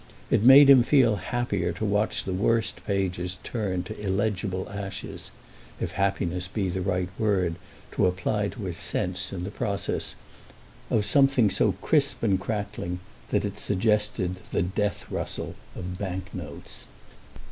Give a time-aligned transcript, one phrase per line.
[0.31, 6.47] It made him feel happier to watch the worst pages turn to illegible ashes—if happiness
[6.47, 7.53] be the right word
[7.91, 10.15] to apply to his sense, in the process,
[10.89, 16.87] of something so crisp and crackling that it suggested the death rustle of bank notes.